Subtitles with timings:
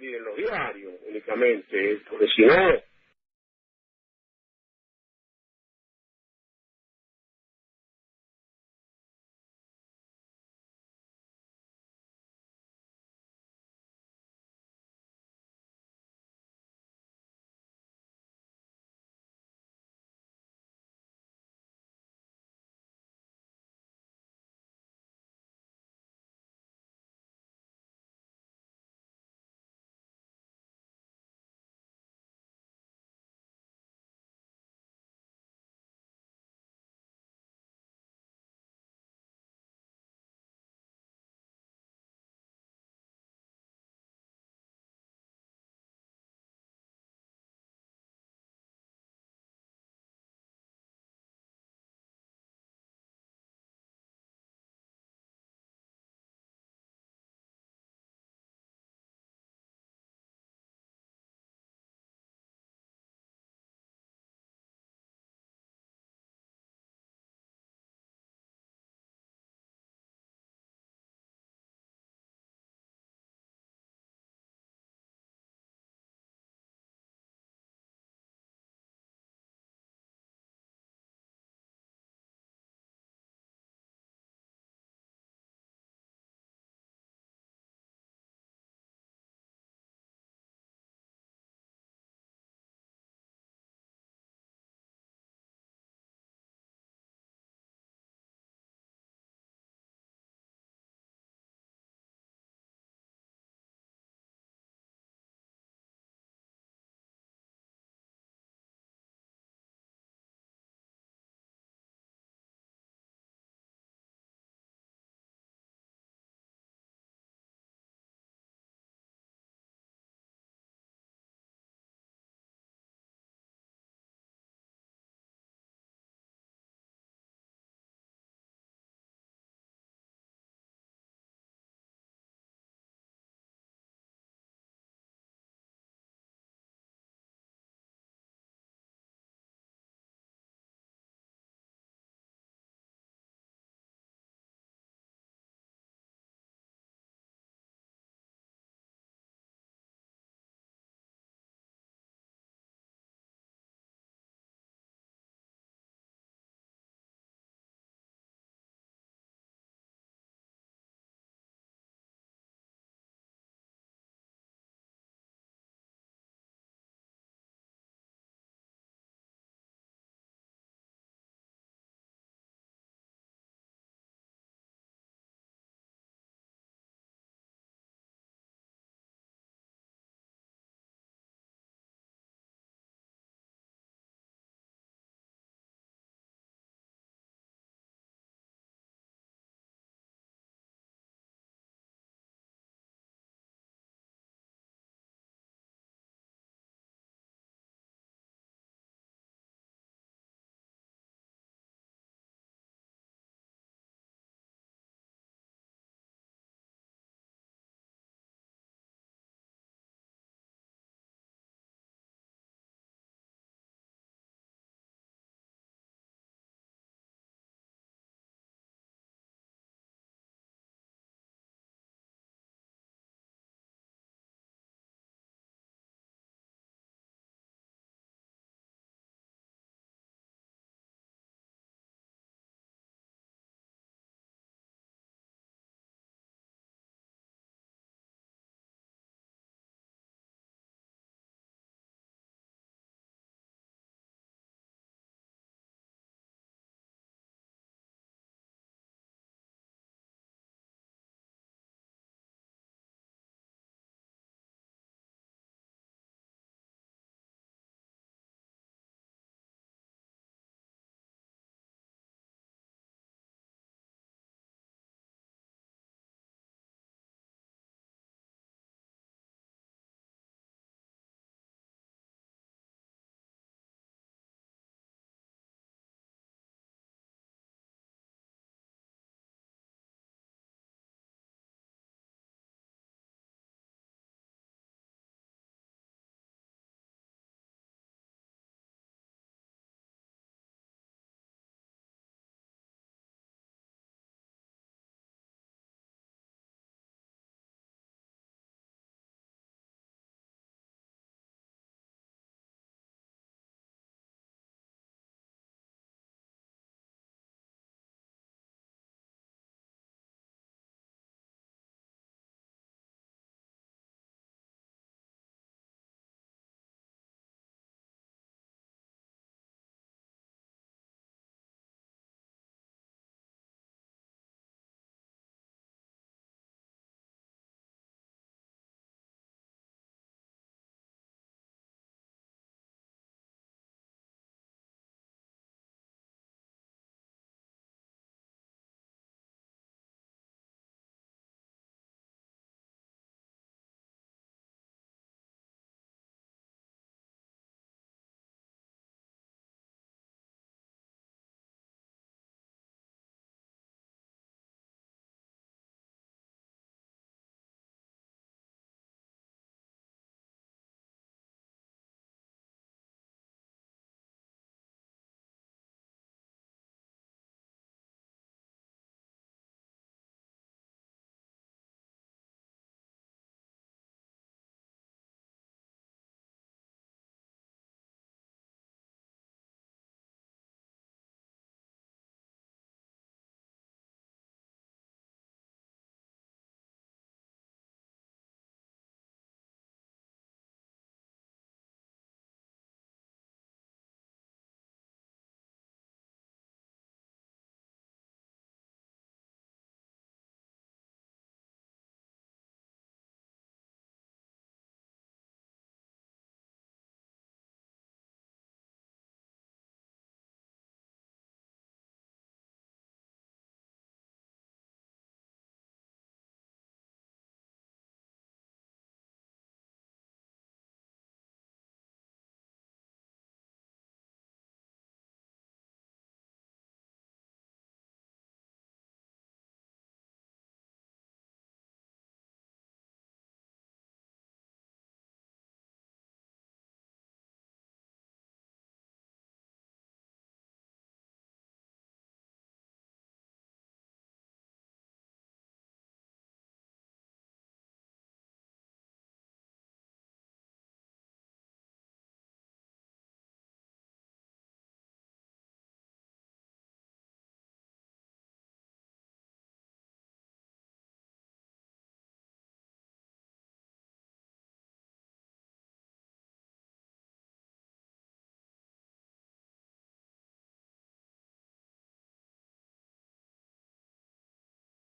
[0.00, 2.54] salir en los diarios únicamente, porque si no,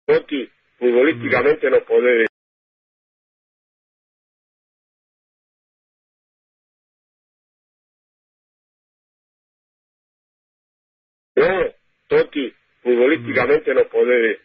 [0.05, 0.49] Totti,
[0.79, 2.27] futbolísticamente no podés
[11.35, 11.73] No,
[12.09, 12.53] Totti,
[12.83, 14.39] futbolísticamente no puede,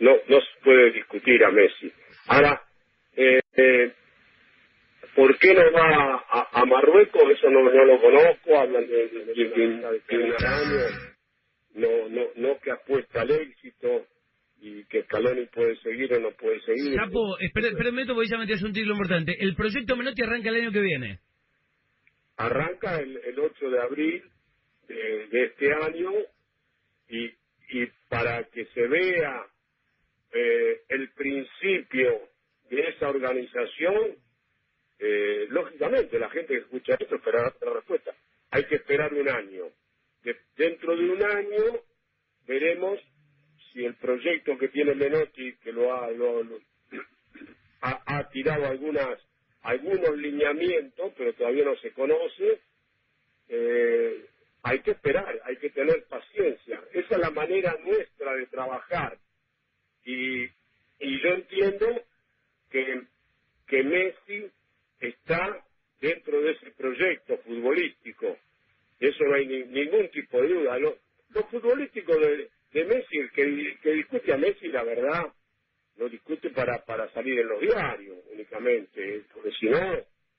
[0.00, 1.92] no, no se puede discutir a Messi.
[2.28, 2.62] Ahora,
[3.16, 3.92] eh, eh,
[5.14, 7.22] ¿por qué no va a, a Marruecos?
[7.30, 9.66] Eso no, no lo conozco, hablan de, de, de, de
[10.18, 10.80] un año,
[11.74, 14.06] no, no, no que apuesta al éxito
[14.94, 16.94] que Scaloni puede seguir o no puede seguir.
[16.94, 19.34] Sapo, espera, espera un momento porque ya metías un título importante.
[19.40, 21.18] El proyecto Menotti arranca el año que viene.
[22.36, 24.22] Arranca el, el 8 de abril
[24.86, 26.12] de, de este año
[27.08, 29.46] y, y para que se vea
[30.32, 32.28] eh, el principio
[32.70, 34.16] de esa organización,
[35.00, 38.12] eh, lógicamente la gente que escucha esto esperará la respuesta.
[38.50, 39.64] Hay que esperar un año.
[40.22, 41.80] De- dentro de un año
[42.46, 43.00] veremos
[43.74, 46.60] si el proyecto que tiene Menotti, que lo ha, lo-
[47.82, 49.20] ha, tirado algunas
[49.62, 52.60] algunos lineamientos, pero todavía no se conoce,
[53.48, 54.26] eh,
[54.62, 56.82] hay que esperar, hay que tener paciencia.
[56.94, 59.18] Esa es la manera nuestra de trabajar.
[60.04, 62.02] Y, y yo entiendo
[62.70, 63.02] que,
[63.68, 64.50] que Messi
[65.00, 65.64] está
[66.00, 68.38] dentro de ese proyecto futbolístico.
[69.00, 70.78] Eso no hay ni- ningún tipo de duda.
[70.78, 70.98] Lo,
[71.30, 72.16] lo futbolístico
[72.74, 75.32] de Messi, el que, que discute a Messi, la verdad,
[75.96, 79.22] lo discute para, para salir en los diarios únicamente.
[79.32, 79.78] Porque si no,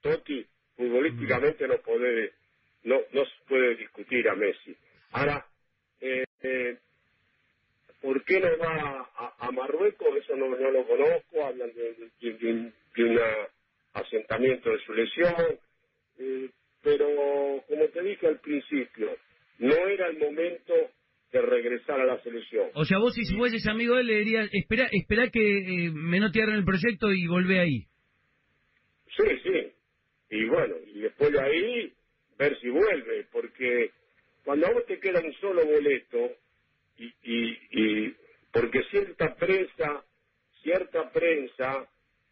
[0.01, 2.33] Totti futbolísticamente no puede
[2.83, 4.75] no, no se puede discutir a Messi.
[5.13, 5.45] Ahora,
[6.01, 6.77] eh, eh,
[8.01, 10.09] ¿por qué no va a, Marruecos?
[10.17, 13.19] Eso no, no lo conozco, hablan de, de un
[13.93, 15.57] asentamiento de su lesión,
[16.19, 16.49] eh,
[16.83, 17.07] pero
[17.67, 19.17] como te dije al principio,
[19.57, 20.73] no era el momento
[21.31, 22.69] de regresar a la selección.
[22.73, 25.39] O sea, vos si fueses amigo de él le dirías, espera, espera que
[25.85, 27.85] eh, Menotti haga el proyecto y volvé ahí.
[29.17, 29.71] Sí, sí.
[30.31, 31.93] Y bueno, y después de ahí
[32.37, 33.91] ver si vuelve, porque
[34.43, 36.31] cuando a vos te queda un solo boleto
[36.97, 38.15] y, y, y
[38.51, 40.03] porque cierta prensa,
[40.63, 41.87] cierta prensa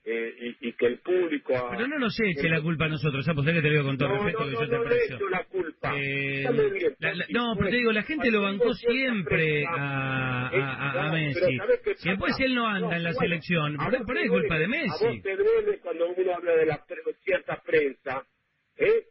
[0.05, 1.55] eh, y, y que el público...
[1.55, 3.83] ha- Pero no nos eche la culpa a nosotros, ya sé que te lo digo
[3.85, 5.43] con todo no, respeto no, que no, yo te no le echo la.
[5.97, 6.43] Eh,
[6.99, 10.91] la- la- no, pero te digo, la gente lo bancó siempre prensa, a, a, a-
[11.03, 11.39] a no, Messi.
[11.39, 13.89] pero ¿sabés qué Si después él no anda en la selección, te ahí
[14.23, 15.05] es culpa de duele- A Messi.
[15.05, 18.23] vos te duele cuando uno habla de la pre- cierta prensa,
[18.77, 19.03] ¿eh?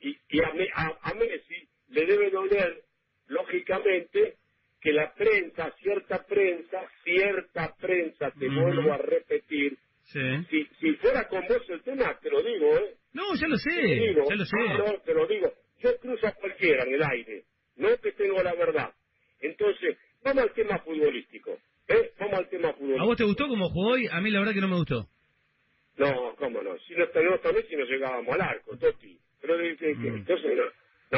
[0.00, 2.82] Y, y a, Me- a- a Messi le debe doler,
[3.28, 4.34] lógicamente,
[4.80, 10.20] que la prensa, cierta prensa, cierta prensa, te vuelvo a repetir, Sí.
[10.50, 12.94] si, si fuera con vos el tema, te lo digo, ¿eh?
[13.14, 15.52] No, ya lo sé, digo, ya lo sé no, te lo digo.
[15.80, 17.44] Yo cruzo a cualquiera en el aire,
[17.76, 18.90] no que tengo la verdad.
[19.40, 21.56] Entonces, vamos al tema futbolístico.
[21.88, 22.10] ¿eh?
[22.18, 23.06] Vamos al tema ¿A futbolístico.
[23.06, 24.08] vos te gustó como jugó hoy?
[24.10, 25.06] A mí la verdad que no me gustó.
[26.86, 29.18] Si no tenemos también si no llegábamos al arco, Toti.
[29.40, 29.62] Pero Mm.
[30.16, 30.64] entonces no.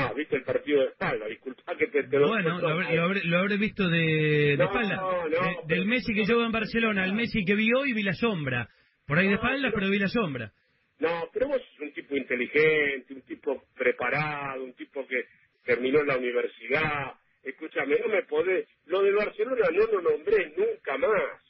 [0.01, 3.03] No, viste el partido de espalda, disculpa que te, te lo Bueno, lo habré, lo
[3.05, 4.97] habré- lo habré visto de, de No, espalda.
[4.97, 8.15] no, De- del Messi que veo en Barcelona, al Messi que vi hoy vi la
[8.15, 8.69] sombra.
[9.07, 10.51] Por ahí de espalda, pero- vi la sombra.
[10.99, 15.27] No, pero vos sos un tipo inteligente, un tipo preparado, un tipo que
[15.65, 17.13] terminó en la universidad.
[17.45, 18.67] Escúchame, no me podés...
[18.87, 21.41] Lo de Barcelona no lo nombré nunca más.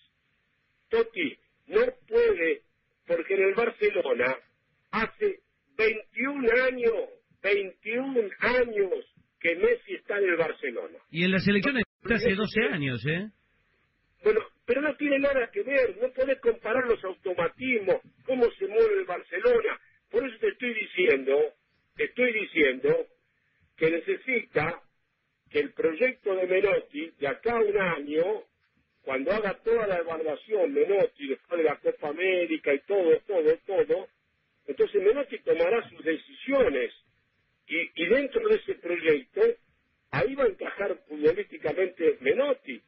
[0.90, 1.38] Toti,
[1.68, 2.62] no puede,
[3.06, 4.36] porque en el Barcelona
[4.90, 5.40] hace
[5.76, 6.94] 21 años,
[7.42, 10.98] 21 años que Messi está en el Barcelona.
[11.10, 12.60] Y en la selección No, está hace eso 12 sí.
[12.72, 13.30] años, ¿eh?
[14.22, 19.00] Bueno, pero no tiene nada que ver, no podés comparar los automatismos, cómo se mueve
[19.00, 19.78] el Barcelona.
[20.10, 21.36] Por eso te estoy diciendo,
[21.96, 23.06] te estoy diciendo
[23.76, 24.80] que necesita
[25.50, 28.24] que el proyecto de Menotti, de acá a un año,
[29.14, 34.08] cuando haga toda la evaluación Menotti, después de la Copa América y todo, todo, todo,
[34.66, 36.92] entonces Menotti tomará sus decisiones.
[37.68, 39.40] Y, y dentro de ese proyecto,
[40.10, 42.82] ahí va a encajar futbolísticamente Menotti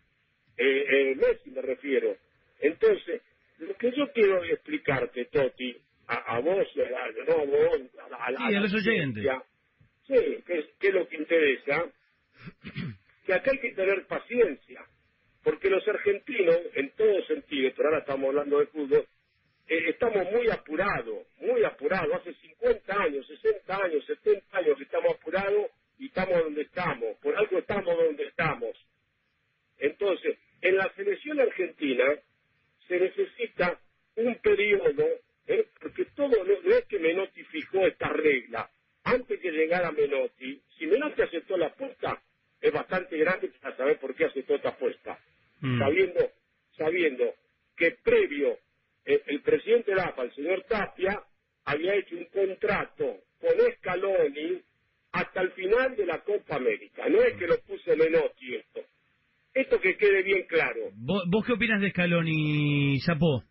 [0.56, 2.16] eh, eh, Messi me refiero.
[2.60, 3.22] Entonces,
[3.58, 5.76] lo que yo quiero explicarte, Toti,
[6.08, 9.24] a, a vos, a, no a vos, a, a- Sí, a los oyentes.
[9.26, 9.44] audiencia,
[10.08, 11.92] Sí, que es, que es lo que interesa,
[13.26, 14.86] que acá hay que tener paciencia,
[15.46, 19.06] porque los argentinos, en todo sentido, pero ahora estamos hablando de fútbol,
[19.68, 25.14] eh, estamos muy apurados, muy apurados, hace 50 años, 60 años, 70 años que estamos
[25.14, 25.66] apurados
[26.00, 28.72] y estamos donde estamos, por algo estamos donde estamos.
[29.78, 32.04] Entonces, en la selección argentina
[32.88, 33.78] se necesita
[34.16, 35.06] un periodo,
[35.46, 35.68] ¿eh?
[35.80, 38.68] porque todo no, es que Menotti fijó esta regla.
[39.04, 42.20] Antes que llegara Menotti, si Menotti aceptó la apuesta,
[42.60, 45.16] es bastante grande para saber por qué aceptó esta apuesta.
[45.60, 45.78] Mm.
[45.78, 46.30] Sabiendo,
[46.76, 47.34] sabiendo
[51.96, 54.62] hecho un contrato con Scaloni
[55.12, 57.08] hasta el final de la Copa América.
[57.08, 58.80] No es que lo puso Menotti esto.
[59.54, 60.90] Esto que quede bien claro.
[60.94, 63.44] ¿Vos, vos qué opinas de Scaloni, Zapó?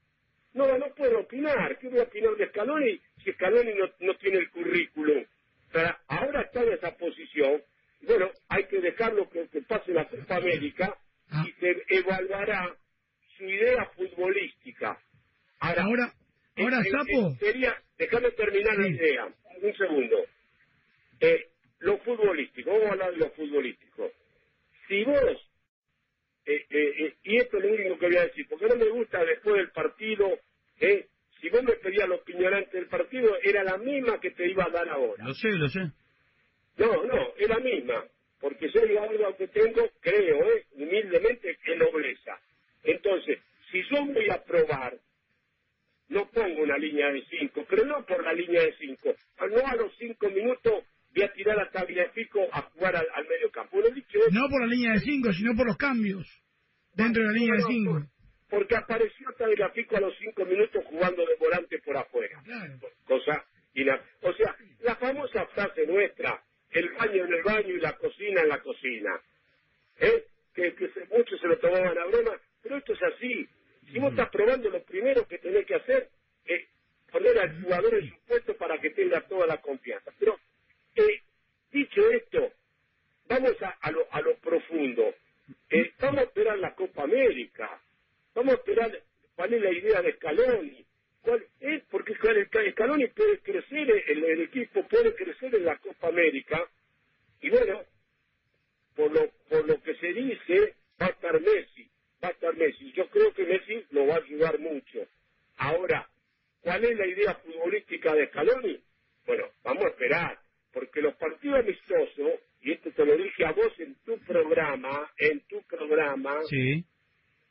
[0.54, 1.78] No, no puedo opinar.
[1.80, 5.24] ¿Qué voy a opinar de Scaloni si Scaloni no, no tiene el currículum?
[5.70, 7.62] O sea, ahora está en esa posición.
[8.02, 10.96] Bueno, hay que dejarlo que, que pase la Copa América
[11.46, 12.76] y se evaluará
[13.38, 14.98] su idea futbolística.
[15.60, 16.14] Ahora, ahora,
[16.58, 17.28] ahora eh, eh, Sapo.
[17.32, 18.94] eh, sería, déjame terminar la Sí.
[18.94, 19.26] idea,
[19.62, 20.18] un segundo.
[21.20, 21.46] Eh,
[21.80, 24.12] lo futbolístico, vamos a hablar de lo futbolístico.
[24.88, 25.52] Si vos,
[26.46, 28.90] eh, eh, eh, y esto es lo único que voy a decir, porque no me
[28.90, 30.38] gusta después del partido,
[30.80, 31.08] eh,
[31.42, 31.50] si
[32.54, 35.24] antes del partido, era la misma que te iba a dar ahora.
[35.24, 35.92] Lo sé, lo sé.
[36.78, 38.04] No, no, es la misma.
[38.40, 42.38] Porque yo digo algo que tengo, creo, eh, humildemente, que nobleza.
[42.84, 43.40] Entonces,
[43.72, 44.98] si yo voy a probar,
[46.10, 49.16] no pongo una línea de cinco, pero no por la línea de cinco.
[49.40, 50.84] No a los cinco minutos
[51.16, 53.80] voy a tirar a Tagliafico a jugar al, al medio campo.
[53.80, 54.30] Lo he dicho eso.
[54.32, 56.28] No por la línea de 5, sino por los cambios
[56.94, 58.15] dentro de la línea de No, no, 5.
[58.56, 62.42] Por- Porque apareció Tagliafico a los cinco minutos jugando de volante por afuera.
[63.06, 63.46] Cosa
[64.22, 68.50] o sea la famosa frase nuestra el baño en el baño y la cocina en
[68.50, 69.22] la cocina.
[70.00, 70.26] ¿eh?
[70.54, 73.48] que, que se- muchos se lo tomaban a broma pero esto es así.
[73.92, 76.10] Si vos estás probando lo primero que tenés que hacer
[76.46, 76.64] es
[77.12, 80.12] poner al jugador en su puesto para que tenga toda la confianza.
[80.20, 80.40] Pero
[80.96, 81.22] eh,
[81.72, 82.52] dicho esto
[83.28, 85.14] vamos a, a lo, a lo profundo.
[85.70, 87.82] Eh, vamos a esperar la Copa América
[88.36, 88.92] vamos a esperar
[89.36, 90.86] cuál es la idea de Scaloni
[91.26, 91.84] ¿Cuál es?
[91.90, 96.64] Porque Scaloni puede crecer, el, el equipo puede crecer en la Copa América.
[97.42, 97.82] Y bueno,
[98.96, 101.90] por lo, por lo que se dice, va a estar Messi.
[102.24, 102.92] Va a estar Messi.
[102.92, 105.08] Yo creo que Messi lo va a ayudar mucho.
[105.58, 106.08] Ahora,
[106.62, 108.80] ¿cuál es la idea futbolística de Scaloni?
[109.26, 110.40] Bueno, vamos a esperar.
[110.72, 115.40] Porque los partidos amistosos, y esto te lo dije a vos en tu programa, en
[115.48, 116.86] tu programa, Sí.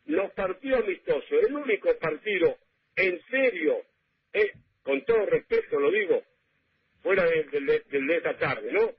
[0.06, 2.56] Los partidos amistosos, el único partido
[2.96, 3.78] en serio,
[4.32, 4.50] eh,
[4.82, 6.22] con todo respeto lo digo,
[7.02, 8.90] fuera del de esta tarde, ¿no?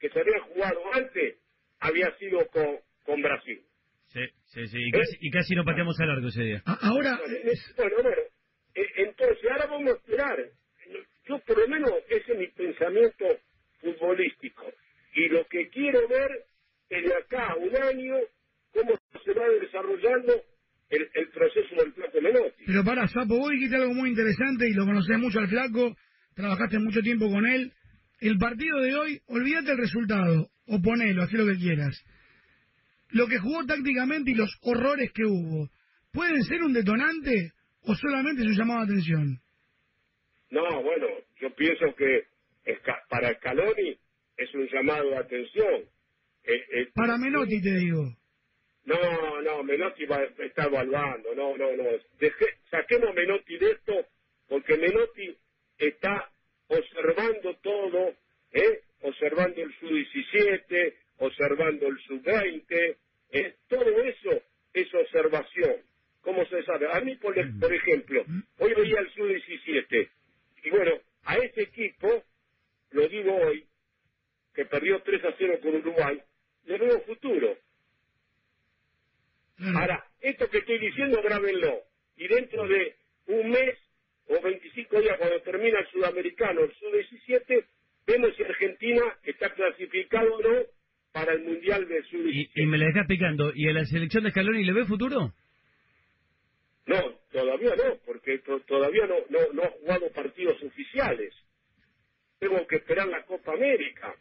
[0.00, 1.36] Que se había jugado antes,
[1.80, 3.62] había sido con, con Brasil.
[4.08, 4.78] Sí, sí, sí.
[4.78, 6.62] Y casi, y casi no pateamos al largo ese día.
[6.66, 8.22] A- Ahora, Bueno, es- bueno, bueno,
[8.74, 10.38] eh, entonces ahora vamos a esperar.
[11.26, 13.24] Yo por lo menos ese es mi pensamiento
[13.80, 14.72] futbolístico.
[15.14, 16.30] Y lo que quiero ver
[16.90, 18.16] es de acá a un año
[18.72, 20.42] cómo se va desarrollando
[20.90, 22.61] el, el proceso del Plato Menotti.
[22.72, 25.94] Pero para Sapo, vos dijiste algo muy interesante y lo conocés mucho al flaco,
[26.34, 27.70] trabajaste mucho tiempo con él.
[28.18, 32.02] El partido de hoy, olvídate el resultado, o ponelo, haz lo que quieras.
[33.10, 35.68] Lo que jugó tácticamente y los horrores que hubo,
[36.14, 37.52] ¿pueden ser un detonante
[37.82, 39.38] o solamente su llamado de atención?
[40.48, 41.08] No, bueno,
[41.42, 42.24] yo pienso que
[43.10, 43.98] para Scaloni
[44.38, 45.74] es un llamado de atención.
[46.44, 48.16] Eh, eh, Para Menotti te digo.
[48.86, 51.84] No, no, Menotti va, está evaluando, no, no, no.
[52.20, 54.06] Deje- saquemos Menotti de esto,
[54.48, 55.36] porque Menotti
[55.78, 56.30] está
[56.68, 58.16] observando todo,
[58.52, 58.82] ¿eh?
[59.02, 62.96] observando el sub-17, observando el sub-20,
[63.32, 63.56] ¿eh?
[63.68, 64.42] todo eso
[64.74, 65.82] es observación.
[66.22, 66.88] ¿Cómo se sabe?
[66.92, 68.26] A mí, por, por ejemplo,
[68.58, 70.10] hoy veía el sub-17,
[70.64, 72.24] y bueno, a ese equipo,
[72.92, 73.66] lo digo hoy,
[74.54, 76.22] que perdió 3 a 0 con Uruguay,
[76.66, 77.58] le veo futuro.
[79.56, 79.78] Claro.
[79.80, 81.80] Ahora, esto que estoy diciendo, grábenlo.
[82.16, 82.94] Y dentro de
[83.26, 83.78] un mes
[84.28, 87.64] o 25 días, cuando termina el sudamericano, el sub-17,
[88.06, 90.58] vemos si Argentina está clasificado o no
[91.12, 92.50] para el Mundial del Y, sub-17.
[92.54, 93.52] y me la dejas picando.
[93.54, 95.32] ¿Y a la selección de Scaloni le ve futuro?
[96.86, 101.32] No, todavía no, porque to- todavía no, no, no ha jugado partidos oficiales.
[102.40, 104.14] Tengo que esperar la Copa América.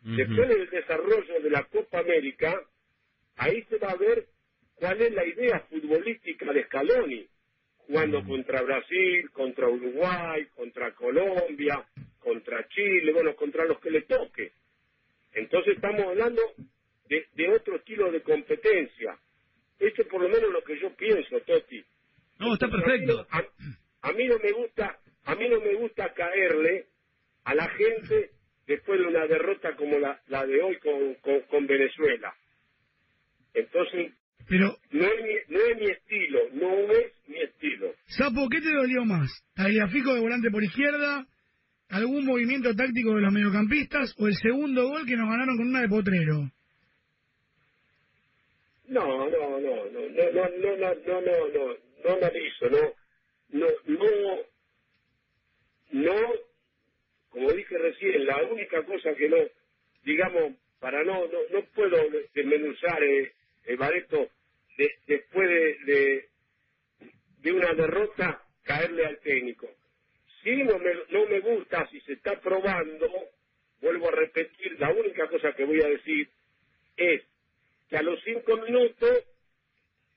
[0.00, 2.60] Después del desarrollo de la Copa América,
[3.36, 4.26] ahí se va a ver
[4.74, 7.26] cuál es la idea futbolística de Scaloni,
[7.78, 11.86] jugando contra Brasil, contra Uruguay, contra Colombia,
[12.18, 14.52] contra Chile, bueno, contra los que le toque.
[15.32, 16.42] Entonces estamos hablando
[17.08, 19.18] de, de otro estilo de competencia.
[19.78, 21.84] Esto es por lo menos lo que yo pienso, Toti.
[22.38, 23.26] No, está perfecto.
[23.32, 23.42] A,
[24.02, 26.86] a mí no me gusta, a mí no me gusta caerle
[27.42, 28.30] a la gente
[28.64, 32.32] después de una derrota como la, la de hoy con, con, con Venezuela.
[33.54, 34.12] Entonces,
[34.48, 37.92] Pero, no es, mi, no es mi estilo, no es mi estilo.
[38.06, 39.32] Sapo, ¿qué te dolió más?
[39.56, 41.26] ¿Tagliafico de volante por izquierda?
[41.88, 44.14] ¿Algún movimiento táctico de los mediocampistas?
[44.18, 46.52] ¿O el segundo gol que nos ganaron con una de Potrero?
[48.86, 50.73] No, no, no, no, no,
[51.06, 52.94] no, no, no, no, no, analizo, no,
[53.50, 54.44] no, no,
[55.92, 56.44] no
[57.78, 59.36] recién, la única cosa que no,
[60.04, 61.96] digamos, para no, no, no puedo
[62.34, 63.32] desmenuzar, eh,
[63.64, 64.28] eh Bareto,
[64.76, 66.28] de, después de, de,
[67.40, 69.68] de, una derrota, caerle al técnico.
[70.42, 73.08] Si no me, no me gusta, si se está probando,
[73.80, 76.28] vuelvo a repetir, la única cosa que voy a decir
[76.96, 77.22] es
[77.88, 79.24] que a los cinco minutos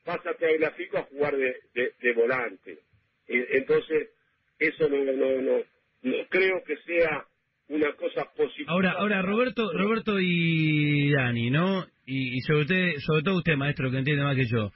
[0.08, 2.80] pásate a gráfico a jugar de, de, volante.
[3.28, 4.10] Entonces,
[4.58, 5.58] eso no, no, no,
[6.04, 7.26] no creo que sea
[7.68, 8.72] una cosa positiva.
[8.72, 11.86] Ahora, ahora Roberto, Roberto y Dani, ¿no?
[12.06, 14.72] Y, sobre, usted, sobre todo usted, maestro, que entiende más que yo.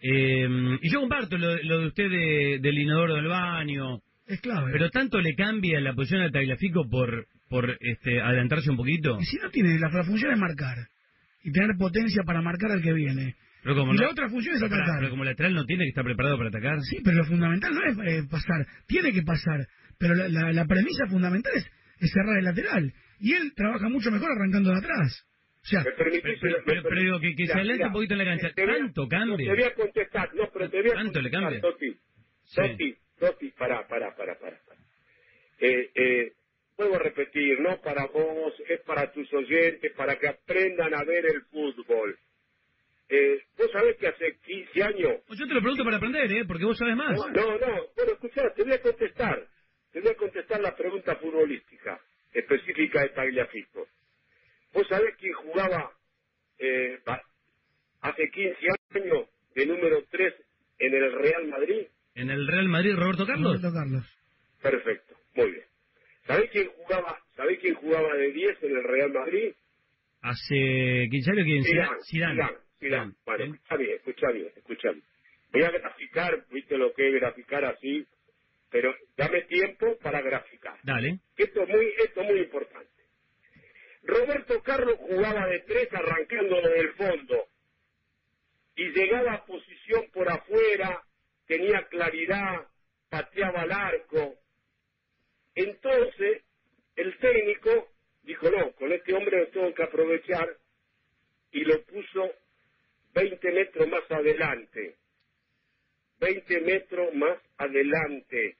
[0.00, 0.48] Eh,
[0.80, 2.08] y yo comparto lo, de usted
[2.60, 4.00] del inodoro del baño.
[4.28, 4.70] Es clave.
[4.70, 9.18] Pero tanto le cambia la posición al Tagliafico por, por este, adelantarse un poquito.
[9.20, 10.76] Y si no tiene, la, la función es marcar.
[11.42, 13.34] Y tener potencia para marcar al que viene.
[13.62, 14.98] Pero como y la otra función es atacar.
[14.98, 16.80] Pero como lateral no tiene que estar preparado para atacar.
[16.80, 18.66] Sí, pero lo fundamental no es eh, pasar.
[18.86, 19.66] Tiene que pasar.
[19.98, 22.92] Pero la, la, premisa fundamental es, cerrar el lateral.
[23.20, 25.26] Y él trabaja mucho mejor arrancando de atrás.
[25.62, 26.10] O sea, pero,
[27.00, 28.52] digo que, que se adelante un poquito en la cancha.
[28.52, 29.36] Tanto cambia.
[29.36, 30.34] te voy a contestar.
[30.34, 31.60] No, pero te voy a Tanto le cambia.
[31.60, 31.96] Toti,
[32.52, 34.58] Toti, Toti, pará, pará, pará, pará.
[35.60, 36.32] Eh, eh,
[36.76, 41.26] vuelvo a repetir, no para vos, es para tus oyentes, para que aprendan a ver
[41.26, 42.18] el fútbol.
[44.02, 45.22] Que hace 15 años...
[45.28, 46.44] Pues yo te lo pregunto para aprender, ¿eh?
[46.44, 47.12] Porque vos sabés más.
[47.12, 47.58] No, no,
[47.94, 49.46] bueno, escuchá, te voy a contestar.
[49.92, 52.00] Te voy a contestar la pregunta futbolística,
[52.32, 53.86] específica de Tagliafico.
[54.72, 55.92] ¿Vos sabés quién jugaba
[56.58, 56.98] eh,
[58.00, 58.56] hace 15
[58.96, 60.34] años de número 3
[60.80, 61.86] en el Real Madrid?
[62.16, 63.62] ¿En el Real Madrid, Roberto Carlos?
[63.62, 64.04] Roberto Carlos.
[64.60, 65.64] Perfecto, muy bien.
[66.26, 69.52] ¿Sabés quién jugaba, ¿sabés quién jugaba de 10 en el Real Madrid?
[70.22, 71.86] Hace 15 años, ¿quién?
[72.10, 72.62] Zidane.
[73.24, 75.04] Bueno, escucha bien, escucha bien, escucha bien.
[75.52, 78.06] Voy a graficar, viste lo que es graficar así,
[78.70, 80.78] pero dame tiempo para graficar.
[80.82, 81.20] Dale.
[81.36, 82.88] Esto es muy, esto es muy importante.
[84.04, 87.46] Roberto Carlos jugaba de tres arrancando desde el fondo
[88.74, 91.02] y llegaba a posición por afuera,
[91.46, 92.66] tenía claridad,
[93.08, 94.38] pateaba al arco.
[95.54, 96.42] Entonces,
[96.96, 97.88] el técnico
[98.22, 100.56] dijo, no, con este hombre lo tengo que aprovechar
[101.50, 102.30] y lo puso
[103.14, 104.96] 20 metros más adelante.
[106.20, 108.56] 20 metros más adelante.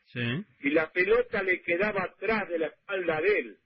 [0.61, 3.59] Y la pelota le quedaba atrás de la espalda de él.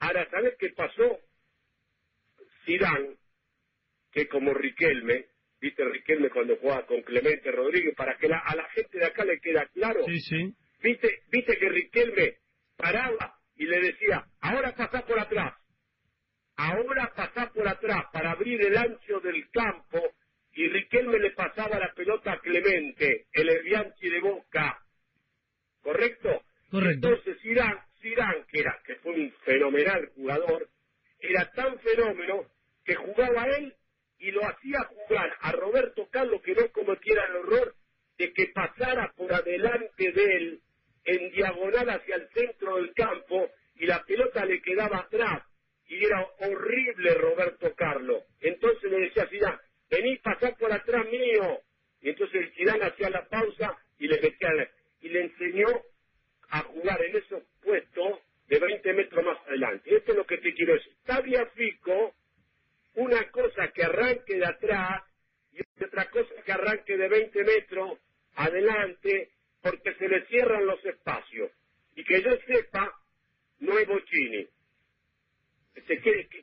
[0.00, 1.20] Ahora, ¿sabes qué pasó?
[2.64, 3.16] Zidane,
[4.10, 5.26] que como Riquelme,
[5.60, 9.40] viste Riquelme cuando jugaba con Clemente Rodríguez, para que a la gente de acá le
[9.40, 10.04] queda claro.
[10.06, 10.54] Sí, sí.
[10.82, 12.36] Viste, viste que Riquelme
[12.76, 15.54] paraba y le decía, ahora pasa por atrás
[16.58, 20.02] ahora pasá por atrás para abrir el ancho del campo
[20.52, 24.76] y Riquelme le pasaba la pelota a Clemente, el Herbianchi de Boca.
[25.80, 26.42] ¿Correcto?
[26.68, 27.08] Correcto.
[27.08, 30.68] Entonces Irán, Irán, que, era, que fue un fenomenal jugador,
[31.20, 32.44] era tan fenómeno
[32.84, 33.72] que jugaba él
[34.18, 37.74] y lo hacía jugar a Roberto Carlos que no cometiera el horror
[38.18, 40.60] de que pasara por adelante de él
[41.04, 45.42] en diagonal hacia el centro del campo y la pelota le quedaba atrás
[45.88, 48.22] y era horrible Roberto Carlos.
[48.40, 49.58] Entonces le decía a Zidane,
[49.90, 51.60] vení, pasar por atrás mío.
[52.00, 55.68] Y entonces Zidane hacía la pausa y le metía, y le enseñó
[56.50, 59.96] a jugar en esos puestos de 20 metros más adelante.
[59.96, 60.92] Esto es lo que te quiero decir.
[60.92, 61.22] Está
[61.54, 62.14] Fico,
[62.98, 65.02] una cosa que arranque de atrás
[65.52, 67.98] y otra cosa que arranque de 20 metros
[68.34, 69.30] adelante
[69.62, 71.50] porque se le cierran los espacios.
[71.94, 72.92] Y que yo sepa,
[73.60, 74.46] no es Bochini.
[75.86, 75.96] ¿Se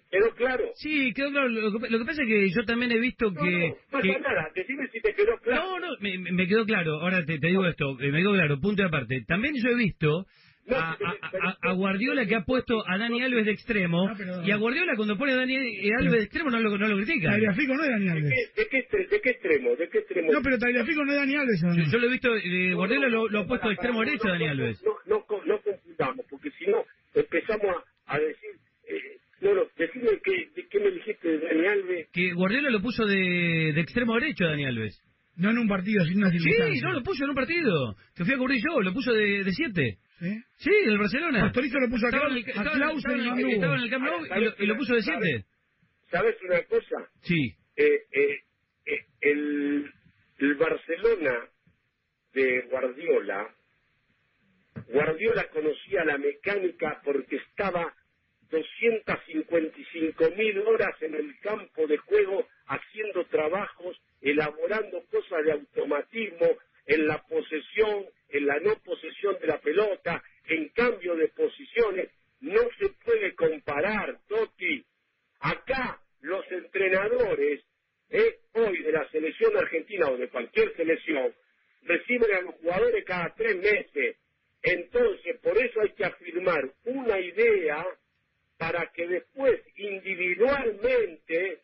[0.10, 0.72] ¿Quedó claro?
[0.76, 1.50] Sí, quedó claro.
[1.50, 3.70] Lo que, pasa es que yo también he visto que...
[3.70, 5.78] No, pasa nada, decime si te quedó claro.
[5.78, 7.02] No, no, me, quedó claro.
[7.02, 9.26] Ahora te, digo esto, me quedó claro, punto de aparte.
[9.28, 10.26] También yo he visto
[10.74, 14.10] a, Guardiola que ha puesto a Dani Alves de extremo
[14.44, 15.56] y a Guardiola cuando pone a Dani
[16.00, 17.32] Alves de extremo no lo, no lo critica.
[17.32, 18.34] Tagliafico no es Dani Alves.
[18.56, 18.78] ¿De qué,
[19.30, 19.76] extremo?
[19.76, 20.32] ¿De qué extremo?
[20.32, 21.62] No, pero Tagliafico no es Dani Alves.
[21.92, 24.84] Yo, lo he visto, eh, Guardiola lo, ha puesto de extremo derecho a Dani Alves.
[24.84, 28.50] No, no, no confundamos, porque si no empezamos a, decir...
[28.88, 32.08] Eh, no, no, decime que, de qué me dijiste de Dani Alves.
[32.12, 35.02] Que Guardiola lo puso de, de extremo derecho a Dani Alves.
[35.38, 36.40] No en un partido, sino en una.
[36.40, 37.96] Sí, no, lo puso en un partido.
[38.16, 39.98] Que fui a cubrir yo, lo puso de 7.
[40.22, 40.44] ¿Eh?
[40.58, 41.42] Sí, el Barcelona.
[41.42, 43.78] Pastorito lo puso estaba a, el, estaba, en el, estaba
[44.60, 45.46] y, lo puso de 7.
[46.10, 47.10] ¿Sabes una cosa?
[47.24, 47.56] Sí.
[47.76, 48.40] Eh, eh,
[49.22, 49.92] el,
[50.38, 51.50] el Barcelona
[52.34, 53.54] de Guardiola,
[54.88, 57.94] Guardiola conocía la mecánica porque estaba
[58.50, 66.48] 255 mil horas en el campo de juego haciendo trabajos, elaborando cosas de automatismo
[66.86, 68.06] en la posesión,
[83.46, 84.18] tres meses.
[84.64, 87.86] Entonces, por eso hay que afirmar una idea
[88.58, 91.60] para que después individualmente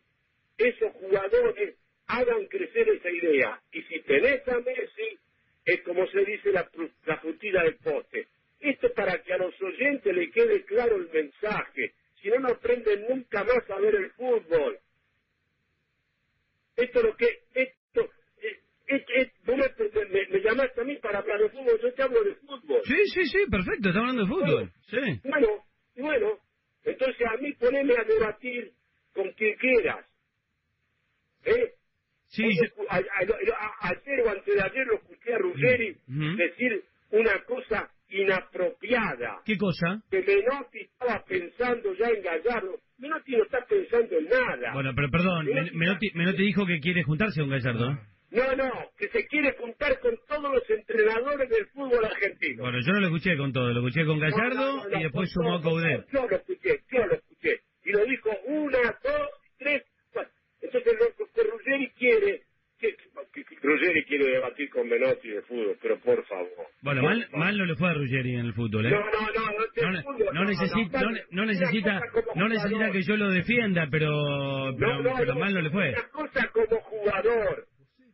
[0.57, 1.75] esos jugadores
[2.07, 3.59] hagan crecer esa idea.
[3.71, 5.17] Y si tenés a Messi,
[5.65, 6.69] es como se dice la,
[7.05, 8.27] la frutilla del poste.
[8.59, 11.93] Esto para que a los oyentes le quede claro el mensaje.
[12.21, 14.77] Si no, no aprenden nunca más a ver el fútbol.
[16.75, 17.39] Esto es lo que...
[17.55, 18.09] Esto,
[18.97, 22.35] es, vos me, me, llamaste a mí para hablar de fútbol, yo te hablo de
[22.35, 22.81] fútbol.
[22.83, 24.53] Sí, sí, sí, perfecto, está hablando de fútbol.
[24.53, 25.21] Bueno, sí.
[25.23, 25.47] Bueno,
[25.95, 26.39] bueno,
[26.83, 28.71] entonces a mí poneme a debatir
[29.13, 30.05] con quien quieras.
[31.45, 31.73] ¿Eh?
[32.27, 35.97] Sí, ayer o antes de ayer lo escuché a Ruggeri
[36.37, 39.41] decir una cosa inapropiada.
[39.45, 40.01] ¿Qué cosa?
[40.09, 42.79] Que Menotti estaba pensando ya en Gallardo.
[42.99, 44.73] Menotti no está pensando en nada.
[44.73, 47.99] Bueno, pero perdón, Menotti, Menotti dijo que quiere juntarse con Gallardo.
[48.31, 52.63] No, no, que se quiere juntar con todos los entrenadores del fútbol argentino.
[52.63, 55.61] Bueno, yo no lo escuché con todo, lo escuché con Gallardo y después sumó a
[55.61, 56.07] Coudet.
[56.13, 57.59] Yo lo escuché, yo lo escuché.
[57.83, 60.31] Y lo dijo una, dos, tres, cuatro.
[60.61, 62.43] Entonces, lo que Ruggeri quiere
[62.79, 62.95] que,
[63.61, 66.67] Ruggeri quiere debatir con Menotti de fútbol, pero por favor.
[66.81, 68.91] Bueno, mal, mal no le fue a Ruggeri en el fútbol, ¿eh?
[68.91, 72.01] No, no, no, no, no, no necesita, no, necesita,
[72.35, 75.89] no necesita que yo lo defienda, pero, pero, pero mal no le fue.
[75.89, 77.67] Una cosa como jugador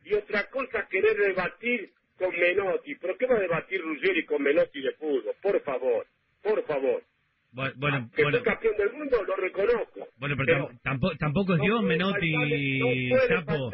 [0.08, 2.94] y otra cosa querer debatir con Menotti.
[2.96, 5.34] ¿Pero qué va a debatir Ruggeri con Menotti de fútbol?
[5.42, 6.06] Por favor,
[6.42, 7.02] por favor.
[7.50, 8.42] Bueno, que bueno.
[8.42, 10.06] campeón del mundo, lo reconozco.
[10.16, 13.70] Bueno, pero, tampoco, tampoco es Dios, Menotti, no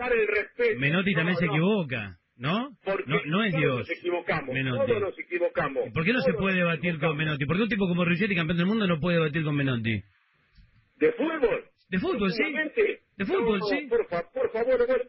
[0.78, 2.70] Menotti también se equivoca, ¿no?
[3.06, 3.78] No, no es Dios.
[3.80, 4.86] Nos equivocamos, Menotti.
[4.86, 5.92] Todos nos equivocamos.
[5.92, 7.46] ¿Por qué no se puede debatir con Menotti?
[7.46, 10.02] ¿Por qué un tipo como Ruggeri, campeón del mundo, no puede debatir con Menotti?
[10.96, 11.64] ¿De fútbol?
[11.88, 12.42] De fútbol, sí.
[13.16, 13.86] De fútbol, sí.
[13.88, 15.04] Por, por favor, bueno,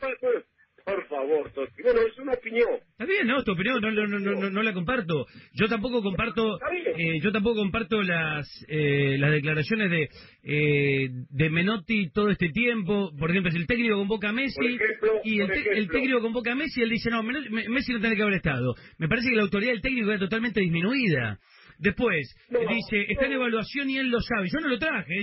[0.85, 1.81] por favor, Totti.
[1.81, 2.69] Bueno, es una opinión.
[2.91, 5.25] Está bien, no, tu opinión no, no, no, no, la comparto.
[5.53, 6.59] Yo tampoco comparto,
[6.95, 10.09] eh, yo tampoco comparto las eh, las declaraciones de
[10.43, 13.11] eh, de Menotti todo este tiempo.
[13.17, 14.77] Por ejemplo, si el técnico convoca a Messi
[15.23, 18.35] y el, el, técnico convoca a Messi, él dice no, Messi no tiene que haber
[18.35, 18.75] estado.
[18.99, 21.39] Me parece que la autoridad del técnico era totalmente disminuida.
[21.79, 24.49] Después dice está en evaluación y él lo sabe.
[24.53, 25.15] Yo no lo traje.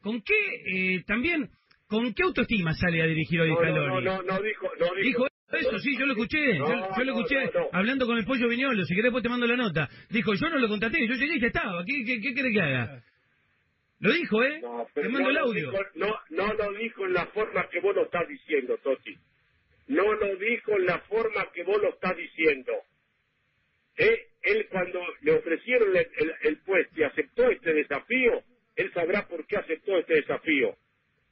[0.00, 1.48] ¿Con qué eh, también?
[1.86, 4.04] ¿Con qué autoestima sale a dirigir hoy no, Scaloni?
[4.04, 5.26] No, no, no, dijo, no dijo.
[5.52, 9.04] eso, sí, yo lo escuché, yo, lo escuché hablando con el pollo Viñolo, si querés
[9.04, 9.88] después te mando la nota.
[10.08, 13.02] Dijo, yo no lo contraté, yo llegué y ya estaba, ¿qué, qué, qué que haga?
[14.00, 14.62] Lo dijo, ¿eh?
[14.94, 15.72] te mando el audio.
[15.94, 19.16] no, no lo dijo en la forma que vos lo estás diciendo, Toti.
[19.88, 22.72] No lo dijo en la forma que vos lo estás diciendo.
[23.98, 24.18] ¿Eh?
[24.42, 28.42] Él cuando le ofrecieron el, el puesto y aceptó este desafío,
[28.76, 30.76] él sabrá por qué aceptó este desafío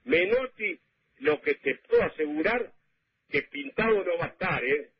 [0.04, 0.78] Menotti,
[1.20, 2.72] lo que te puedo asegurar,
[3.28, 4.90] que pintado no va a estar, ¿eh?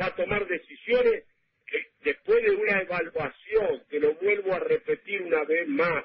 [0.00, 1.24] Va a tomar decisiones
[1.66, 6.04] que después de una evaluación, que lo vuelvo a repetir una vez más,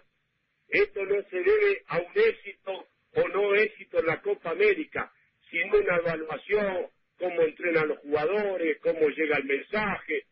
[0.69, 5.11] esto no se debe a un éxito o no éxito en la Copa América,
[5.49, 10.25] sino una evaluación, cómo entrenan los jugadores, cómo llega el mensaje,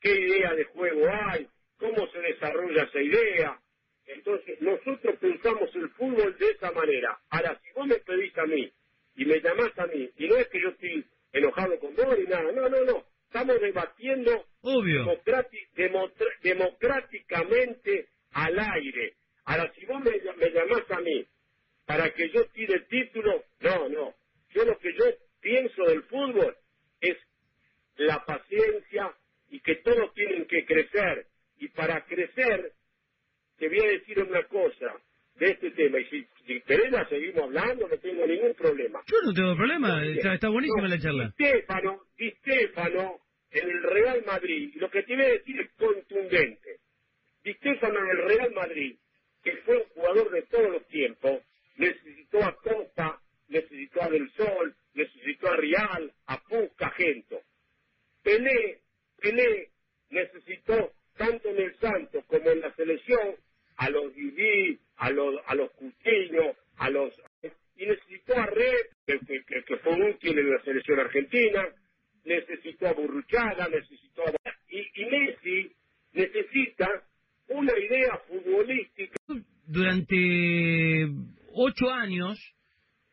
[0.00, 1.48] qué idea de juego hay,
[1.78, 3.58] cómo se desarrolla esa idea,
[4.06, 7.18] entonces, nosotros pensamos el fútbol de esa manera.
[7.30, 8.70] Ahora, si vos me pedís a mí
[9.16, 12.24] y me llamás a mí, y no es que yo estoy enojado con vos ni
[12.24, 13.04] nada, no, no, no.
[13.26, 14.46] Estamos debatiendo
[16.42, 19.14] democráticamente al aire.
[19.44, 21.26] Ahora, si vos me, me llamás a mí
[21.86, 24.14] para que yo tire el título, no, no.
[24.54, 25.04] Yo lo que yo
[25.40, 26.56] pienso del fútbol
[27.00, 27.16] es
[27.96, 29.12] la paciencia
[29.50, 31.26] y que todos tienen que crecer.
[31.58, 32.72] Y para crecer
[33.58, 34.94] te voy a decir una cosa
[35.36, 39.00] de este tema, y si, si querés la seguimos hablando, no tengo ningún problema.
[39.06, 41.34] Yo no tengo problema, está, buenísima la charla.
[41.36, 43.18] Di Stefano, Di Stefano
[43.50, 46.78] en el Real Madrid, lo que te voy a decir es contundente.
[47.42, 48.96] Di Stefano en el Real Madrid,
[49.42, 51.42] que fue un jugador de todos los tiempos,
[51.76, 57.40] necesitó a Copa, necesitó a Del Sol, necesitó a Real, a Puca, Gento.
[58.22, 58.78] Pelé,
[59.20, 59.70] Pelé
[61.16, 63.36] tanto en el Santos como en la selección
[63.76, 65.70] a los Didi, a los, a los
[66.76, 67.12] a los...
[67.76, 69.18] Y necesitó a Red, que,
[69.66, 71.68] que, fue útil en la selección argentina,
[72.24, 74.32] necesitó a Burruchaga, necesitó a...
[74.68, 75.72] Y, y Messi
[76.12, 76.88] necesita
[77.48, 79.14] una idea futbolística.
[79.66, 81.08] Durante
[81.52, 82.38] ocho años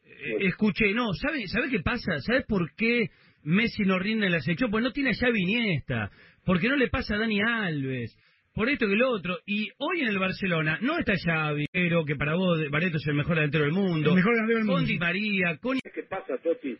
[0.05, 2.19] eh, escuché, no, ¿sabe, ¿sabe qué pasa?
[2.19, 3.09] ¿Sabes por qué
[3.43, 4.69] Messi no rinde en la selección?
[4.69, 6.11] Pues no tiene a Xavi Iniesta,
[6.45, 8.17] porque no le pasa a Dani Alves,
[8.53, 9.39] por esto que lo otro.
[9.45, 13.15] Y hoy en el Barcelona no está Xavi, pero que para vos Bareto es el
[13.15, 14.09] mejor delantero del mundo.
[14.09, 14.79] El mejor delantero del mundo.
[14.81, 15.79] Con Di María, con...
[15.93, 16.77] ¿Qué pasa, Toti?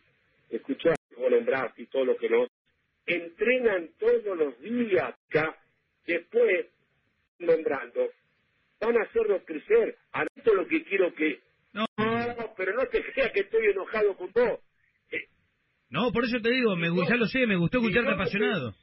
[0.50, 2.46] Escuchá, vos nombraste y todo lo que no.
[3.06, 5.56] Entrenan todos los días, acá,
[6.06, 6.68] después,
[7.40, 8.02] nombrando,
[8.80, 9.96] van a hacerlo crecer.
[10.14, 11.40] A esto es lo que quiero que...
[11.74, 11.86] No.
[11.98, 14.60] no, pero no te creas que estoy enojado con vos.
[15.12, 15.26] Eh,
[15.90, 18.74] No, por eso te digo, me, gu- ya lo sé, me gustó escucharte no, apasionado.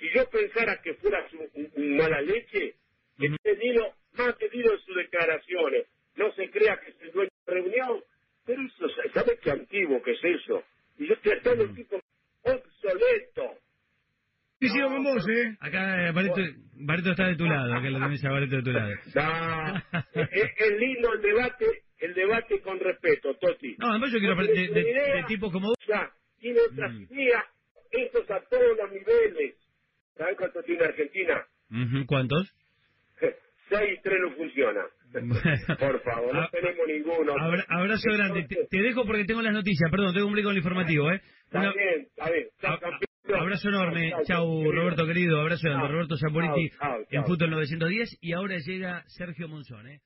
[0.00, 2.74] Si yo pensara que fueras un, un- un mala leche,
[3.18, 3.34] Ujú.
[3.44, 5.86] he tenido, más tenido en sus declaraciones.
[6.16, 8.02] No se crea que es el dueño de reunión,
[8.44, 10.64] pero eso, ¿sabes qué antiguo que es eso?
[10.98, 12.00] Y yo estoy tratando el tipo
[12.42, 13.58] obsoleto.
[14.58, 15.56] Coincido con vos, ¿eh?
[15.60, 16.40] Acá eh, Bareto,
[16.74, 18.90] Bareto está de tu lado, acá lo tenés a Bareto de tu lado.
[19.14, 21.66] No, es, es lindo el debate,
[21.98, 23.76] el debate con respeto, Toti.
[23.78, 25.76] No, además yo quiero No aprender de, de- de tipos como vos.
[25.86, 27.04] Ya, tiene otras Mm.
[27.10, 27.44] ideas,
[27.90, 29.54] estos a todos los niveles.
[30.20, 31.42] ¿Saben cuánto tiene Argentina?
[32.06, 32.52] ¿Cuántos?
[33.70, 34.82] Seis tres no funciona.
[35.78, 37.32] Por favor, no A- tenemos ninguno.
[37.40, 38.44] Abra- abrazo grande.
[38.46, 41.22] Te, te dejo porque tengo las noticias, perdón, tengo un break con el informativo, ¿eh?
[41.44, 42.48] Está Una- bien, está bien.
[42.60, 43.40] Chao, a- a- campeón.
[43.40, 44.12] abrazo enorme.
[44.24, 44.70] Chao.
[44.72, 45.40] Roberto querido.
[45.40, 45.88] Abrazo grande.
[45.88, 46.28] Roberto chao,
[47.10, 47.24] en.
[47.24, 48.18] Fútbol 910.
[48.20, 49.98] Y ahora llega Sergio Monzón, ¿eh?